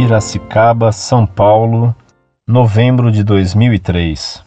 Piracicaba, 0.00 0.92
São 0.92 1.26
Paulo, 1.26 1.94
novembro 2.48 3.12
de 3.12 3.22
2003. 3.22 4.42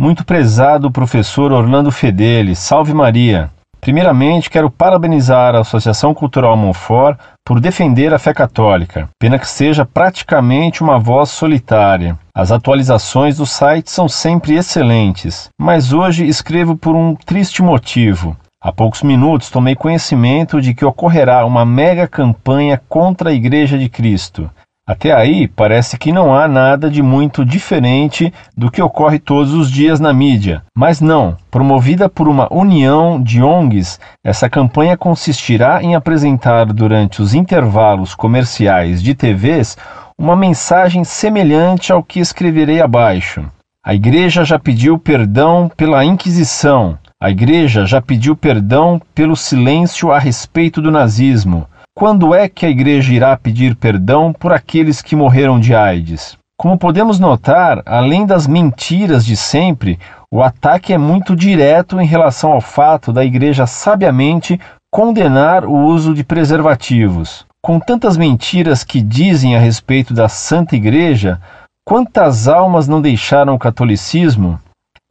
Muito 0.00 0.24
prezado 0.24 0.90
professor 0.90 1.52
Orlando 1.52 1.92
Fedeli, 1.92 2.56
salve 2.56 2.94
Maria. 2.94 3.50
Primeiramente, 3.82 4.48
quero 4.48 4.70
parabenizar 4.70 5.54
a 5.54 5.58
Associação 5.60 6.14
Cultural 6.14 6.56
Monfort 6.56 7.18
por 7.44 7.60
defender 7.60 8.14
a 8.14 8.18
fé 8.18 8.32
católica, 8.32 9.10
pena 9.20 9.38
que 9.38 9.46
seja 9.46 9.84
praticamente 9.84 10.82
uma 10.82 10.98
voz 10.98 11.28
solitária. 11.28 12.18
As 12.34 12.50
atualizações 12.50 13.36
do 13.36 13.44
site 13.44 13.90
são 13.90 14.08
sempre 14.08 14.54
excelentes, 14.54 15.50
mas 15.60 15.92
hoje 15.92 16.26
escrevo 16.26 16.78
por 16.78 16.96
um 16.96 17.14
triste 17.14 17.62
motivo. 17.62 18.34
Há 18.58 18.72
poucos 18.72 19.02
minutos 19.02 19.50
tomei 19.50 19.76
conhecimento 19.76 20.58
de 20.62 20.72
que 20.72 20.86
ocorrerá 20.86 21.44
uma 21.44 21.66
mega 21.66 22.08
campanha 22.08 22.80
contra 22.88 23.28
a 23.28 23.34
Igreja 23.34 23.76
de 23.76 23.90
Cristo. 23.90 24.50
Até 24.86 25.14
aí, 25.14 25.48
parece 25.48 25.96
que 25.96 26.12
não 26.12 26.36
há 26.36 26.46
nada 26.46 26.90
de 26.90 27.02
muito 27.02 27.42
diferente 27.42 28.30
do 28.54 28.70
que 28.70 28.82
ocorre 28.82 29.18
todos 29.18 29.54
os 29.54 29.70
dias 29.70 29.98
na 29.98 30.12
mídia. 30.12 30.62
Mas 30.76 31.00
não, 31.00 31.38
promovida 31.50 32.06
por 32.06 32.28
uma 32.28 32.52
união 32.52 33.18
de 33.22 33.42
ONGs, 33.42 33.98
essa 34.22 34.50
campanha 34.50 34.94
consistirá 34.94 35.82
em 35.82 35.94
apresentar 35.94 36.66
durante 36.66 37.22
os 37.22 37.32
intervalos 37.32 38.14
comerciais 38.14 39.02
de 39.02 39.14
TVs 39.14 39.78
uma 40.18 40.36
mensagem 40.36 41.02
semelhante 41.02 41.90
ao 41.90 42.02
que 42.02 42.20
escreverei 42.20 42.82
abaixo. 42.82 43.42
A 43.82 43.94
Igreja 43.94 44.44
já 44.44 44.58
pediu 44.58 44.98
perdão 44.98 45.70
pela 45.74 46.04
Inquisição. 46.04 46.98
A 47.18 47.30
Igreja 47.30 47.86
já 47.86 48.02
pediu 48.02 48.36
perdão 48.36 49.00
pelo 49.14 49.34
silêncio 49.34 50.12
a 50.12 50.18
respeito 50.18 50.82
do 50.82 50.90
nazismo. 50.90 51.66
Quando 51.96 52.34
é 52.34 52.48
que 52.48 52.66
a 52.66 52.68
Igreja 52.68 53.14
irá 53.14 53.36
pedir 53.36 53.76
perdão 53.76 54.32
por 54.32 54.52
aqueles 54.52 55.00
que 55.00 55.14
morreram 55.14 55.60
de 55.60 55.76
AIDS? 55.76 56.36
Como 56.58 56.76
podemos 56.76 57.20
notar, 57.20 57.84
além 57.86 58.26
das 58.26 58.48
mentiras 58.48 59.24
de 59.24 59.36
sempre, 59.36 60.00
o 60.28 60.42
ataque 60.42 60.92
é 60.92 60.98
muito 60.98 61.36
direto 61.36 62.00
em 62.00 62.06
relação 62.06 62.50
ao 62.50 62.60
fato 62.60 63.12
da 63.12 63.24
Igreja 63.24 63.64
sabiamente 63.64 64.60
condenar 64.92 65.64
o 65.64 65.72
uso 65.72 66.12
de 66.12 66.24
preservativos. 66.24 67.46
Com 67.62 67.78
tantas 67.78 68.16
mentiras 68.16 68.82
que 68.82 69.00
dizem 69.00 69.54
a 69.54 69.60
respeito 69.60 70.12
da 70.12 70.28
Santa 70.28 70.74
Igreja, 70.74 71.40
quantas 71.86 72.48
almas 72.48 72.88
não 72.88 73.00
deixaram 73.00 73.54
o 73.54 73.58
catolicismo? 73.58 74.58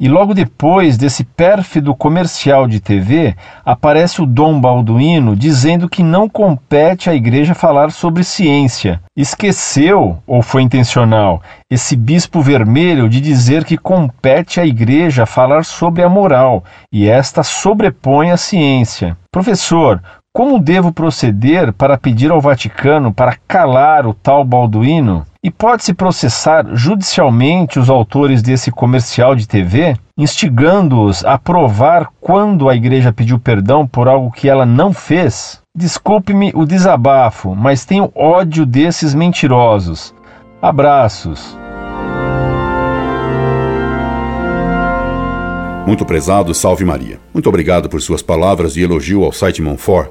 E 0.03 0.09
logo 0.09 0.33
depois 0.33 0.97
desse 0.97 1.23
pérfido 1.23 1.95
comercial 1.95 2.67
de 2.67 2.81
TV, 2.81 3.37
aparece 3.63 4.21
o 4.21 4.25
Dom 4.25 4.59
Balduino 4.59 5.33
dizendo 5.33 5.87
que 5.87 6.03
não 6.03 6.27
compete 6.27 7.09
à 7.09 7.15
igreja 7.15 7.55
falar 7.55 7.89
sobre 7.89 8.21
ciência. 8.21 8.99
Esqueceu, 9.15 10.17
ou 10.27 10.41
foi 10.41 10.61
intencional, 10.61 11.41
esse 11.71 11.95
bispo 11.95 12.41
vermelho 12.41 13.07
de 13.07 13.21
dizer 13.21 13.63
que 13.63 13.77
compete 13.77 14.59
à 14.59 14.65
igreja 14.65 15.25
falar 15.25 15.63
sobre 15.63 16.03
a 16.03 16.09
moral, 16.09 16.65
e 16.91 17.07
esta 17.07 17.41
sobrepõe 17.41 18.29
a 18.29 18.35
ciência. 18.35 19.15
Professor, 19.31 20.03
como 20.33 20.59
devo 20.59 20.91
proceder 20.91 21.71
para 21.71 21.97
pedir 21.97 22.29
ao 22.29 22.41
Vaticano 22.41 23.13
para 23.13 23.37
calar 23.47 24.05
o 24.05 24.13
tal 24.13 24.43
Balduino? 24.43 25.25
E 25.45 25.51
pode-se 25.51 25.93
processar 25.93 26.65
judicialmente 26.73 27.77
os 27.77 27.89
autores 27.89 28.41
desse 28.41 28.71
comercial 28.71 29.35
de 29.35 29.45
TV, 29.45 29.93
instigando-os 30.17 31.25
a 31.25 31.37
provar 31.37 32.07
quando 32.21 32.69
a 32.69 32.75
igreja 32.75 33.11
pediu 33.11 33.37
perdão 33.37 33.85
por 33.85 34.07
algo 34.07 34.31
que 34.31 34.47
ela 34.47 34.65
não 34.65 34.93
fez? 34.93 35.61
Desculpe-me 35.75 36.53
o 36.55 36.65
desabafo, 36.65 37.53
mas 37.53 37.83
tenho 37.83 38.09
ódio 38.15 38.65
desses 38.65 39.13
mentirosos. 39.13 40.15
Abraços. 40.61 41.57
Muito 45.85 46.05
prezado, 46.05 46.53
salve 46.53 46.85
Maria. 46.85 47.19
Muito 47.33 47.49
obrigado 47.49 47.89
por 47.89 48.01
suas 48.01 48.21
palavras 48.21 48.75
de 48.75 48.81
elogio 48.81 49.25
ao 49.25 49.33
site 49.33 49.61
Monfort. 49.61 50.09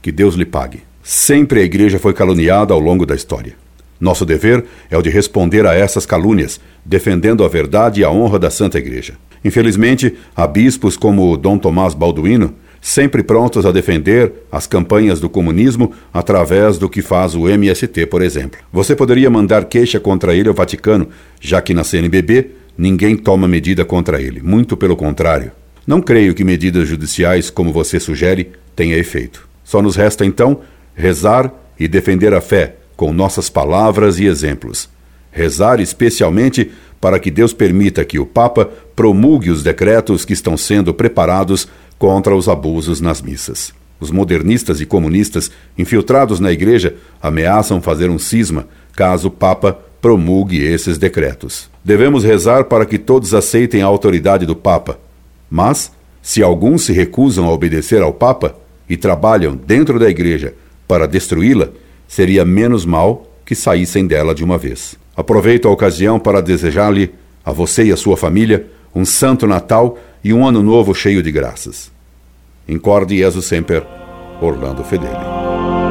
Que 0.00 0.12
Deus 0.12 0.36
lhe 0.36 0.44
pague. 0.44 0.84
Sempre 1.02 1.58
a 1.58 1.64
igreja 1.64 1.98
foi 1.98 2.14
caluniada 2.14 2.72
ao 2.72 2.78
longo 2.78 3.04
da 3.04 3.16
história. 3.16 3.56
Nosso 4.00 4.24
dever 4.24 4.64
é 4.90 4.96
o 4.96 5.02
de 5.02 5.10
responder 5.10 5.66
a 5.66 5.74
essas 5.74 6.06
calúnias, 6.06 6.60
defendendo 6.84 7.44
a 7.44 7.48
verdade 7.48 8.00
e 8.00 8.04
a 8.04 8.10
honra 8.10 8.38
da 8.38 8.50
Santa 8.50 8.78
Igreja. 8.78 9.14
Infelizmente, 9.44 10.14
há 10.34 10.46
bispos 10.46 10.96
como 10.96 11.36
Dom 11.36 11.58
Tomás 11.58 11.94
Balduino, 11.94 12.54
sempre 12.80 13.22
prontos 13.22 13.66
a 13.66 13.72
defender 13.72 14.32
as 14.50 14.66
campanhas 14.66 15.20
do 15.20 15.28
comunismo 15.28 15.92
através 16.12 16.78
do 16.78 16.88
que 16.88 17.02
faz 17.02 17.34
o 17.34 17.48
MST, 17.48 18.06
por 18.06 18.22
exemplo. 18.22 18.60
Você 18.72 18.94
poderia 18.94 19.28
mandar 19.28 19.64
queixa 19.64 19.98
contra 19.98 20.34
ele 20.34 20.48
ao 20.48 20.54
Vaticano, 20.54 21.08
já 21.40 21.60
que 21.60 21.74
na 21.74 21.84
CNBB 21.84 22.50
ninguém 22.76 23.16
toma 23.16 23.48
medida 23.48 23.84
contra 23.84 24.20
ele. 24.20 24.40
Muito 24.40 24.76
pelo 24.76 24.96
contrário. 24.96 25.50
Não 25.86 26.00
creio 26.00 26.34
que 26.34 26.44
medidas 26.44 26.86
judiciais, 26.86 27.50
como 27.50 27.72
você 27.72 27.98
sugere, 27.98 28.52
tenha 28.76 28.96
efeito. 28.96 29.48
Só 29.64 29.82
nos 29.82 29.96
resta 29.96 30.24
então 30.24 30.60
rezar 30.94 31.52
e 31.78 31.88
defender 31.88 32.34
a 32.34 32.40
fé 32.40 32.77
com 32.98 33.12
nossas 33.12 33.48
palavras 33.48 34.18
e 34.18 34.26
exemplos. 34.26 34.88
Rezar 35.30 35.78
especialmente 35.78 36.72
para 37.00 37.20
que 37.20 37.30
Deus 37.30 37.52
permita 37.52 38.04
que 38.04 38.18
o 38.18 38.26
Papa 38.26 38.68
promulgue 38.96 39.52
os 39.52 39.62
decretos 39.62 40.24
que 40.24 40.32
estão 40.32 40.56
sendo 40.56 40.92
preparados 40.92 41.68
contra 41.96 42.34
os 42.34 42.48
abusos 42.48 43.00
nas 43.00 43.22
missas. 43.22 43.72
Os 44.00 44.10
modernistas 44.10 44.80
e 44.80 44.86
comunistas 44.86 45.48
infiltrados 45.78 46.40
na 46.40 46.50
igreja 46.50 46.96
ameaçam 47.22 47.80
fazer 47.80 48.10
um 48.10 48.18
cisma 48.18 48.66
caso 48.96 49.28
o 49.28 49.30
Papa 49.30 49.78
promulgue 50.02 50.60
esses 50.60 50.98
decretos. 50.98 51.70
Devemos 51.84 52.24
rezar 52.24 52.64
para 52.64 52.84
que 52.84 52.98
todos 52.98 53.32
aceitem 53.32 53.80
a 53.80 53.86
autoridade 53.86 54.44
do 54.44 54.56
Papa. 54.56 54.98
Mas, 55.48 55.92
se 56.20 56.42
alguns 56.42 56.82
se 56.82 56.92
recusam 56.92 57.46
a 57.46 57.52
obedecer 57.52 58.02
ao 58.02 58.12
Papa, 58.12 58.56
e 58.88 58.96
trabalham 58.96 59.54
dentro 59.54 59.98
da 59.98 60.08
igreja 60.08 60.54
para 60.86 61.06
destruí-la, 61.06 61.68
seria 62.08 62.44
menos 62.44 62.84
mal 62.84 63.30
que 63.44 63.54
saíssem 63.54 64.06
dela 64.06 64.34
de 64.34 64.42
uma 64.42 64.58
vez. 64.58 64.96
Aproveito 65.16 65.68
a 65.68 65.70
ocasião 65.70 66.18
para 66.18 66.40
desejar-lhe, 66.40 67.12
a 67.44 67.52
você 67.52 67.84
e 67.84 67.92
a 67.92 67.96
sua 67.96 68.16
família, 68.16 68.66
um 68.94 69.04
santo 69.04 69.46
Natal 69.46 69.98
e 70.24 70.32
um 70.32 70.46
ano 70.46 70.62
novo 70.62 70.94
cheio 70.94 71.22
de 71.22 71.30
graças. 71.30 71.92
Incorde 72.68 73.16
Jesus 73.18 73.44
Semper, 73.44 73.84
Orlando 74.40 74.82
Fedeli. 74.82 75.87